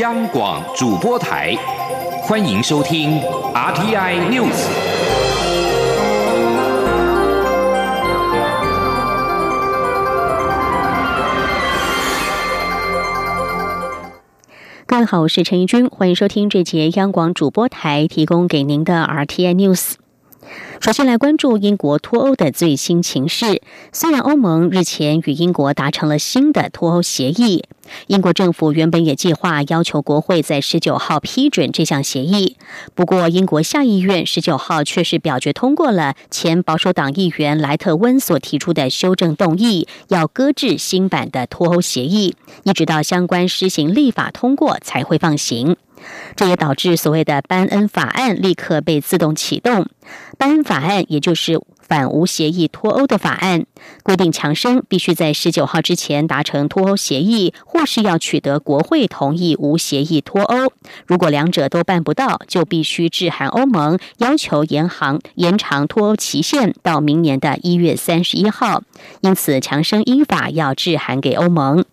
[0.00, 1.56] 央广主播台，
[2.22, 3.20] 欢迎收听
[3.54, 4.66] RTI News。
[14.84, 20.03] 各位好，我是陈怡君，欢迎收听这节央广主播台提供给您的 RTI News。
[20.80, 23.62] 首先来关注英国脱欧的最新情势。
[23.92, 27.64] 虽然欧盟日前与英国达成了新的脱欧协议，
[28.08, 32.56] 英国政府原本也计划要求国会在十九号批准这项协议。
[32.94, 45.76] 不过，英国下议院十九号却是表决通过了前保守党议员莱特温所提出的修正动议，要搁置新版的脱欧协议，一直到相关施行立法通过才会放行。
[46.36, 49.86] 这也导致所谓的班恩法案立刻被自动启动。
[50.38, 53.64] 班恩法案也就是反无协议脱欧的法案，
[54.02, 60.72] 规定强生必须在十九号之前达成脱欧协议，或是要取得国会同意无协议脱欧。
[61.06, 68.82] 如果两者都办不到，就必须致函欧盟，要求延航延长脱欧期限到明年的一月三十一号。
[69.20, 71.84] 因此，强生依法要致函给欧盟。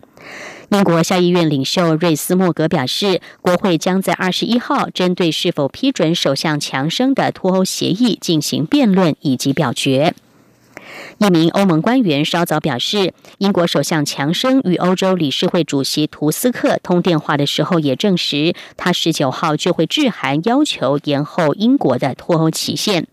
[0.72, 10.14] 英国下议院领袖瑞斯莫格表示，国会将在二十一号针对是否批准首相强生的脱欧协议进行辩论以及表决。
[11.18, 23.06] 一名欧盟官员稍早表示，英国首相强生与欧洲理事会主席图斯克通电话的时候，也证实他十九号就会致函要求延后英国的脱欧期限。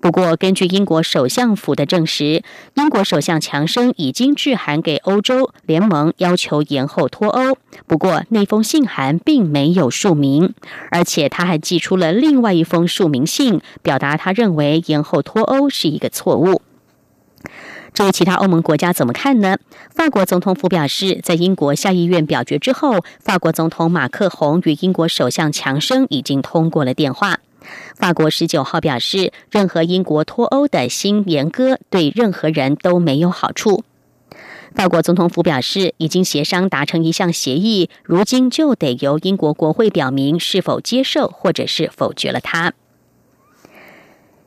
[0.00, 2.42] 不过，根据英国首相府的证实，
[2.74, 7.56] 英国首相强生已经致函给欧洲联盟，要求延后脱欧。
[7.86, 10.54] 不过，那封信函并没有署名，
[10.90, 16.62] 而且他还寄出了另外一封署名信，表达他认为延后脱欧是一个错误。
[18.00, 19.58] 至于其他欧盟国家怎么看呢？
[19.94, 27.40] 法国总统府表示，在英国下议院表决之后，法国总统马克宏与英国首相强生已经通过了电话。
[27.96, 33.84] 法国十九号表示，任何英国脱欧的新严歌对任何人都没有好处。
[34.74, 42.72] 法国总统府表示，已经协商达成一项协议，如今就得由英国国会表明是否接受或者是否决了它。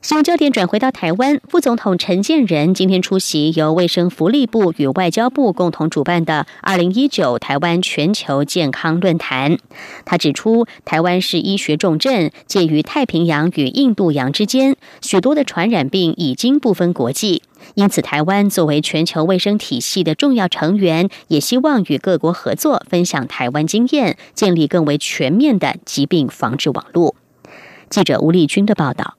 [0.04, 9.56] 新闻焦点转回到台湾，副总统陈建仁今天出席由卫生福利部与外交部共同主办的二零一九台湾全球健康论坛。
[10.04, 17.42] 他指出，台湾是医学重镇，介于太平洋与印度洋之间，许多的传染病已经不分国际。
[17.72, 27.14] 因此，台湾作为全球卫生体系的重要成员，也希望与各国合作，分享台湾经验，建立更为全面的疾病防治网络。
[27.88, 29.14] 记者吴丽君的报道。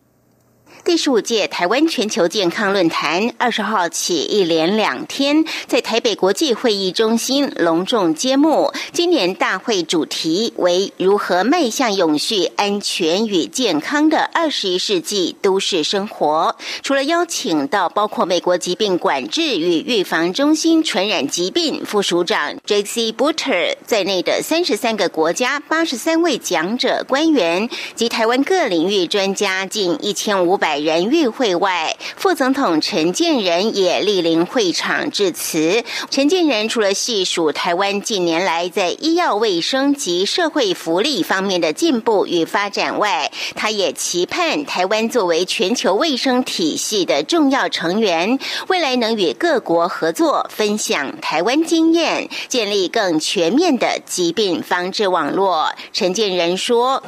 [0.85, 8.71] 第十五届台湾全球健康论坛二十号起一连两天在台北国际会议中心隆重揭幕。
[8.93, 16.55] 今年大会主题为如何迈向永续、安全与健康的二十一世纪都市生活。
[16.83, 23.11] 除了邀请到包括美国疾病管制与预防中心传染疾病副署长 J.C.
[23.11, 30.74] Butter 在内的三十三个国家八十三位讲者官员及台湾各领域专家近一千五百。
[30.77, 35.83] 人与会外，副总统陈建仁也莅临会场致辞。
[36.09, 48.37] 陈建仁除了细数台湾近年来在医药卫生及社会福利方面的进步与发展外，他也期盼台湾作为全球卫生体系的重要成员，
[48.67, 55.69] 未来能与各国合作，分享台湾经验，建立更全面的疾病防治网络。
[55.93, 57.01] 陈建仁说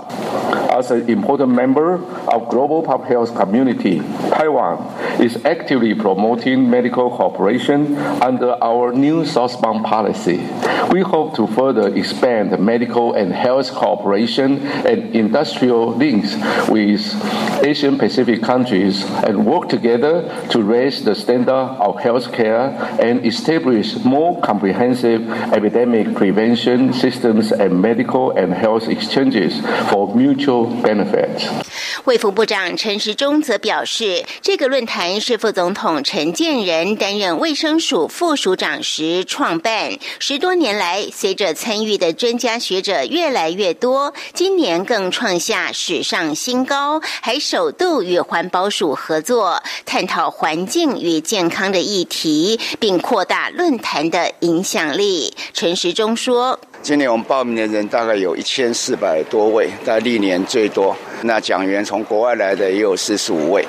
[0.70, 4.78] ：“As an important member of global public health community.” Community, Taiwan
[5.19, 10.38] is actively promoting medical cooperation under our new southbound policy.
[10.91, 16.35] We hope to further expand medical and health cooperation and industrial links
[16.69, 17.01] with
[17.66, 21.50] Asian Pacific countries and work together to raise the standard
[21.81, 30.15] of healthcare and establish more comprehensive epidemic prevention systems and medical and health exchanges for
[30.15, 31.67] mutual benefit.
[32.07, 39.92] 卫福部长陈时中则表示，这个论坛是副总统陈建仁担任卫生署副署长时创办。
[40.18, 55.36] 十多年来，随着参与的专家学者越来越多，今年更创下史上新高，还首度与环保署合作，探讨环境与健康的议题，并扩大论坛的影响力。
[55.53, 56.57] 陈时中说。
[56.88, 60.95] 今年我们报名的人大概有一千四百多位，在历年最多。
[61.24, 63.68] 那讲员从国外来的也有四十五位。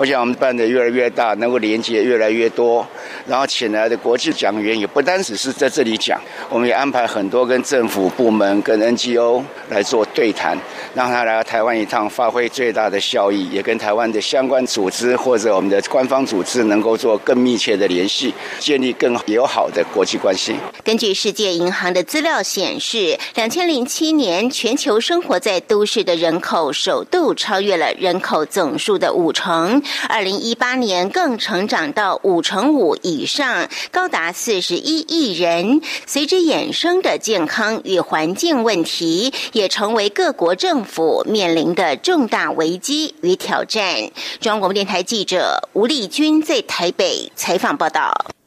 [0.00, 2.86] 我想我们办的越来越大，能够连接越来越多，
[3.26, 6.18] 然后请来的国际讲员也不单只是在这里讲，
[6.48, 10.56] 我们也安排很多跟政府部门、跟 NGO 来做对谈，
[10.94, 20.54] 让他来到台湾一趟，发挥最大的效益，也跟台湾的相关组织或者我们的官方组织能够做更密切的联系，建立更友好的国际关系。
[20.82, 35.80] 根据世界银行的资料显示，两千零七年全球生活在都市的人口首度超越了人口总数的五成，二零一八年更成长到五成五以上，高达四十一亿人。
[36.06, 43.94] 随之衍生的健康与环境问题，也成为各国政府面临的重大危机与挑战。
[44.40, 48.39] 中央广播电台记者吴丽君在台北采访报道。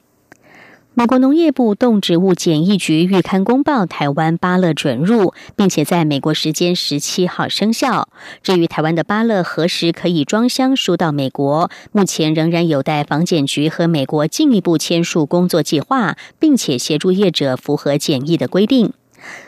[0.95, 8.10] 美国农业部动植物检疫局预刊公报，台湾芭乐准入，并且在美国时间十七号生效。
[8.44, 18.94] 至于台湾的芭乐何时可以装箱输到美国，目前仍然有待防检局和美国进一步签署工作计划，并且协助业者符合检疫的规定。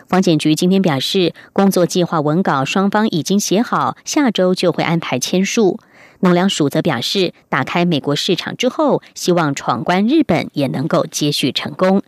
[0.07, 5.79] 防检局今天表示，工作计划文稿双方已经写好，下周就会安排签署。
[6.25, 12.01] 农粮署则表示，打开美国市场之后，希望闯关日本也能够接续成功。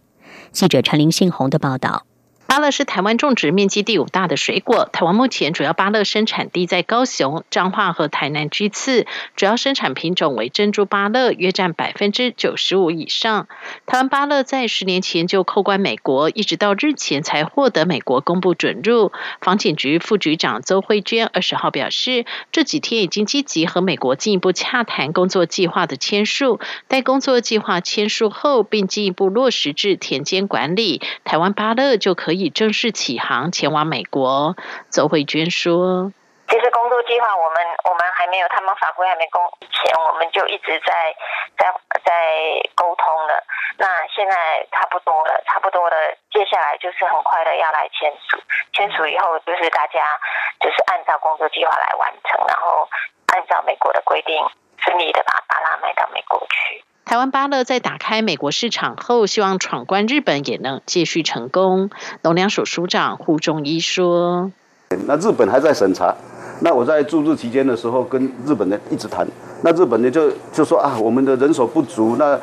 [0.51, 2.07] 记者陈林信宏的报道。
[2.47, 4.85] 芭乐是台湾种植面积第五大的水果。
[4.85, 9.05] 台湾目前主要芭乐生产地在高雄、彰化和台南居次，
[9.35, 13.49] 主要生产品种为珍珠芭乐，约占百分之九十五以上。
[13.85, 19.11] 台湾芭乐在十年前就扣关美国，一直到日前才获得美国公布准入。
[19.41, 32.36] 防检局副局长邹慧娟二十号表示，这几天已经积极和美国进一步洽谈工作计划的签署，待工作计划签署后，并进一步落实至田间管理，台湾芭乐就可以。
[32.37, 34.55] 已正式起航前往美国，
[34.91, 36.11] 周慧娟说
[36.47, 39.41] ：“其实工作计划我们我们还没有，他们法规还没公
[39.71, 41.15] 前，我们就一直在
[41.57, 41.73] 在
[42.05, 42.11] 在
[42.75, 43.43] 沟通了。
[43.77, 45.95] 那现在差不多了，差不多了，
[46.31, 48.37] 接下来就是很快的要来签署，
[48.73, 50.19] 签署以后就是大家
[50.59, 52.87] 就是按照工作计划来完成，然后
[53.27, 54.35] 按照美国的规定，
[54.77, 61.89] 顺利的把巴拉卖到美国去。”台湾芭乐在打开美国市场后，希望闯关日本也能继续成功。
[62.21, 64.51] 农粮署署长胡仲一说
[65.07, 66.13] ：“那日本还在审查，
[66.59, 69.25] 那我在驻日期间的时候跟日本人一直谈，
[69.61, 72.37] 那日本人就就说啊，我们的人手不足，那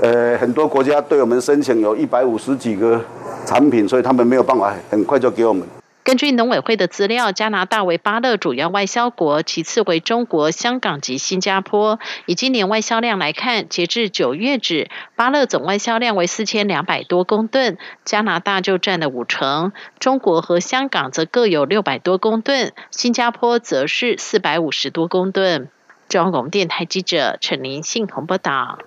[0.00, 2.98] 呃很多国家对我们申请有一百五十几个
[3.44, 5.68] 产品，所以他们没有办法很快就给我们。”
[6.08, 11.98] 根据农委会的资料，加拿大为芭乐主要外销国，其次为中国、香港及新加坡。
[12.24, 17.76] 以今年外销量来看，截至九月止，芭乐总外销量为四千两百多公吨，
[18.06, 25.68] 加拿大就占了五成，中国和香港则各有六百多公吨，新加坡则是四百五十多公吨。
[26.08, 28.78] 中央广电台记者陈林信鸿报道。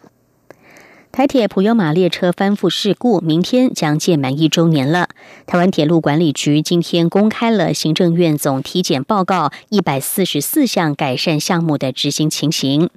[1.11, 5.09] 台铁普悠玛列车翻覆事故，明天将届满一周年了。
[5.45, 12.89] 台湾铁路管理局今天公开了行政院总体检报告一百四十四项改善项目的执行情形。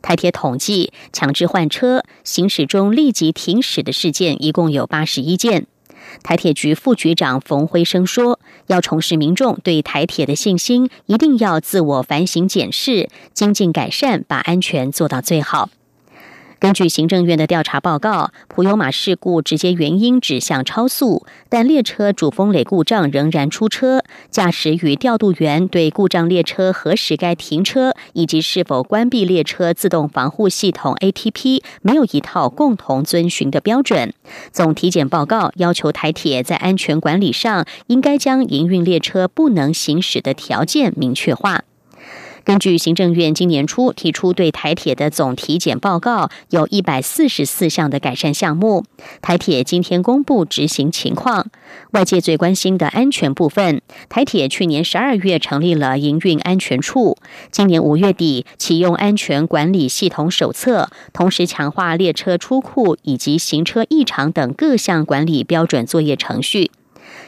[0.00, 5.66] 台铁统计，强制换车、行驶中立即停驶的事件一共有八十一件。
[6.22, 15.68] 台铁局副局长冯辉生说：“要重拾民众对台铁的信心，一定要自我反省检视，精进改善，把安全做到最好。”
[16.66, 34.12] 根据行政院的调查报告，普悠马事故直接原因指向超速，但列车主风垒故障仍然出车，驾驶与调度员对故障列车何时该停车，以及是否关闭列车自动防护系统 ATP 没有一套共同遵循的标准。
[34.50, 41.62] 总体检报告要求台铁在安全管理上，应该将营运列车不能行驶的条件明确化。
[42.46, 48.84] 根据行政院今年初提出对台铁的总体检报告，有一百四十四项的改善项目。
[49.20, 51.48] 台铁今天公布执行情况。
[51.90, 57.18] 外界最关心的安全部分，台铁去年十二月成立了营运安全处，
[57.50, 66.70] 今年五月底启用安全管理系统手册，同时强化列车出库以及行车异常等各项管理标准作业程序。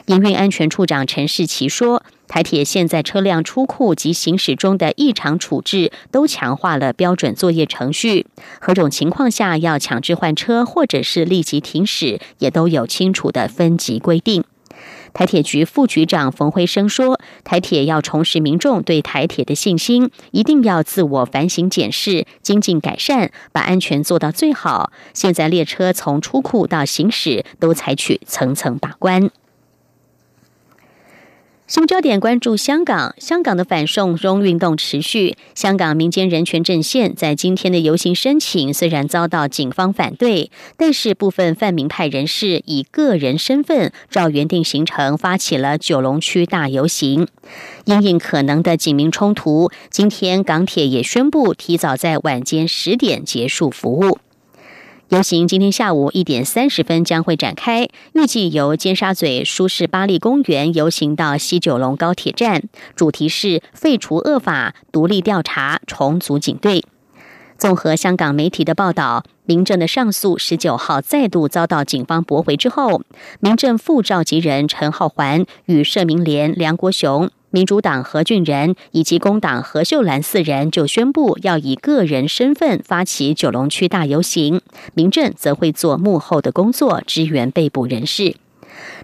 [0.07, 2.05] 营运安全处长陈世奇说。
[2.28, 8.26] 台铁现在车辆出库及行驶中的异常处置都强化了标准作业程序，
[8.61, 14.44] 何种情况下要强制换车或者是立即停驶，也都有清楚的分级规定。
[15.12, 24.92] 台铁局副局长冯辉生说：“台铁要重拾民众对台铁的信心，一定要自我反省检视、精进改善，把安全做到最好。
[25.14, 29.30] 现在列车从出库到行驶都采取层层把关。”
[31.69, 35.37] 新焦点关注香港，香港的反送中运动持续。
[35.55, 47.29] 香港民间人权阵线在今天的游行申请虽然遭到警方反对，但是部分泛民派人士以个人身份，照原定行程发起了九龙区大游行。
[47.85, 54.19] 因应可能的警民冲突，今天港铁也宣布提早在晚间十点结束服务。
[55.09, 66.85] 游行今天下午一点三十分将会展开，预计由尖沙咀舒适巴利公园游行到西九龙高铁站，主题是废除恶法、独立调查、重组警队。
[67.57, 73.00] 综合香港媒体的报道，民政的上诉十九号再度遭到警方驳回之后，
[73.41, 77.31] 民政副召集人陈浩环与社民连梁国雄。
[77.50, 84.61] 民主党何俊仁以及工党何秀兰四人就宣布要以个人身份发起九龙区大游行，
[84.95, 88.37] 民政则会做幕后的工作，支援被捕人士。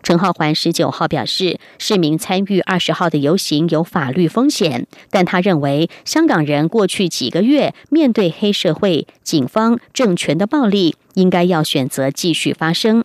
[0.02, 13.04] 陈浩环十九号表示，市民参与二十号的游行有法律风险，但他认为香港人过去几个月面对黑社会、警方、政权的暴力，应该要选择继续发声。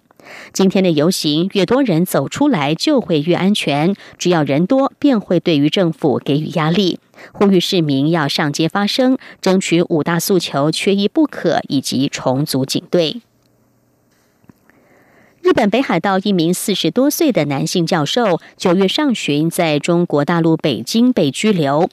[0.53, 3.95] 今天的游行，越多人走出来，就会越安全。
[4.17, 7.00] 只要人多，便会对于政府给予压力。
[7.33, 13.21] 呼吁市民要上街发声，争取五大诉求缺一不可，以及重组警队。
[15.41, 21.89] 日本北海道一名四十多岁的男性教授，九月上旬在中国大陆北京被拘留。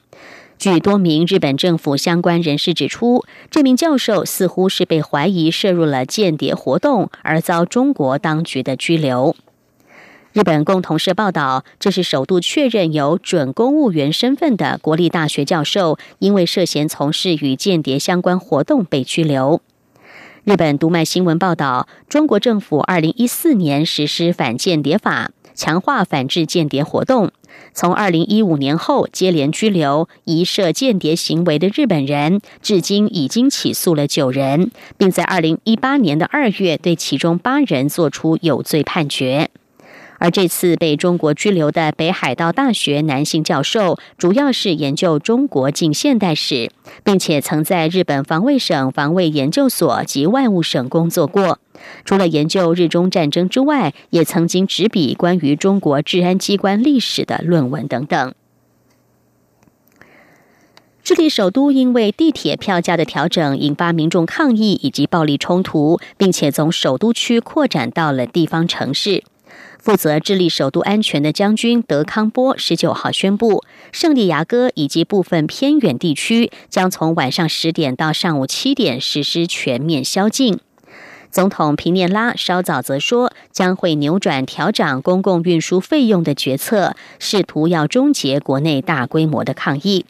[0.58, 9.36] 据多名日本政府相关人士指出，这名教授似乎是被怀疑涉入了间谍活动，而遭中国当局的拘留。
[10.32, 19.60] 日本共同社报道，这是首度确认有准公务员身份的国立大学教授，因为涉嫌从事与间谍相关活动被拘留。
[20.44, 25.32] 日本读卖新闻报道，中国政府二零一四年实施反间谍法。
[25.56, 27.32] 强化反制间谍活动。
[27.72, 39.50] 从二零一五年后，接连拘留疑涉间谍行为的日本人，至今已经起诉了九人，并在二零一八年的二月对其中八人作出有罪判决。
[40.18, 46.70] 而这次被中国拘留的北海道大学男性教授，主要是研究中国近现代史，
[47.04, 51.58] 并且曾在日本防卫省防卫研究所及外务省工作过。
[52.04, 58.34] 除了研究日中战争之外，也曾经执笔关于中国治安机关历史的论文等等。
[61.02, 69.22] 智利首都因为地铁票价的调整引发民众抗议以及暴力冲突，并且从首都区扩展到了地方城市。
[69.78, 73.62] 负责智利首都安全的将军德康波十九号宣布，
[73.92, 80.58] 圣地亚哥以及部分偏远地区将从晚上十点到上午七点实施全面宵禁。
[81.36, 90.06] 总统皮涅拉稍早则说，将会扭转调涨公共运输费用的决策，试图要终结国内大规模的抗议。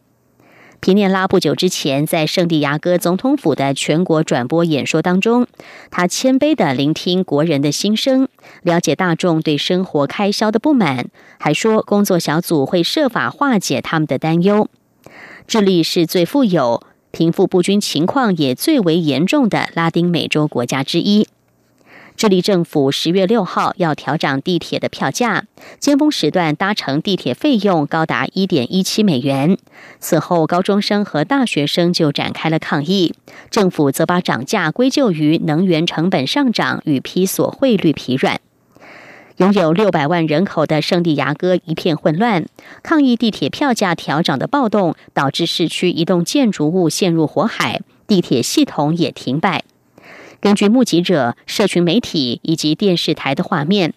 [0.79, 5.49] 皮涅拉不久之前在圣地亚哥总统府的全国转播演说当中，
[5.91, 8.29] 他谦卑的聆听国人的心声，
[8.63, 11.09] 了解大众对生活开销的不满，
[11.41, 14.69] 还说工作小组会设法化解他们的担忧。
[15.49, 16.83] 智利是最富有、
[17.17, 21.27] 贫富不均情况也最为严重的拉丁美洲国家之一。
[22.15, 25.45] 智利政府十月六号要调涨地铁的票价，
[25.79, 29.57] 尖峰时段搭乘地铁费用高达一点一七美元。
[29.99, 33.15] 此后，高中生和大学生就展开了抗议，
[33.51, 38.39] 政府则把涨价归咎于能源成本上涨与披索汇率疲软。
[39.39, 42.47] 拥有六百万人口的圣地牙哥一片混乱，
[42.83, 49.63] 抗议地铁票价调涨的暴动导致市区一栋建筑物陷入火海，地铁系统也停摆。
[50.41, 53.93] 根据目击者、社群媒体以及电视台的画面，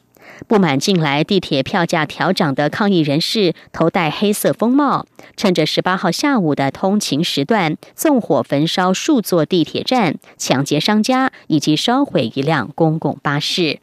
[0.45, 5.05] 不满近来地铁票价调涨的抗议人士，头戴黑色风帽，
[5.37, 13.79] 趁着十八号下午的通勤时段，纵火焚烧数座地铁站，抢劫商家，以及烧毁一辆公共巴士。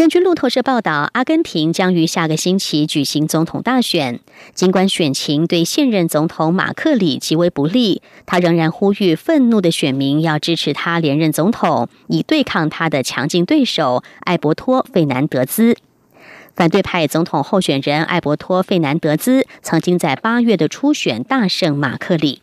[0.00, 4.18] 根据路透社报道，阿根廷将于下个星期举行总统大选。
[4.54, 15.76] 尽管选情对现任总统马克里极为不利，他仍然呼吁愤怒的选民要支持他连任总统，以对抗他的强劲对手艾伯托·费南德兹。
[16.56, 22.40] 反对派总统候选人艾伯托·费南德兹曾经在八月的初选大胜马克里。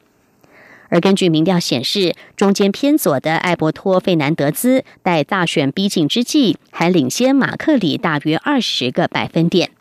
[0.89, 9.72] 而根据民调显示，中间偏左的艾伯托·费南德兹在大选逼近之际，还领先马克里大约二十个百分点。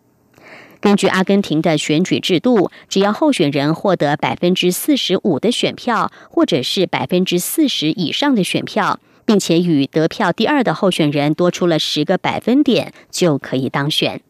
[0.81, 14.21] 根据阿根廷的选举制度，只要候选人获得百分之四十五的选票，或者是百分之四十以上的选票，并且与得票第二的候选人多出了十个百分点，就可以当选。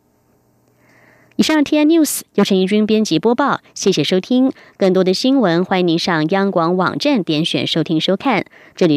[1.36, 4.50] 以上 T N News 由陈怡君编辑播报，谢谢收听。
[4.78, 8.46] 更多的新闻，欢迎您上央广网站点选收听收看。
[8.74, 8.94] 这里。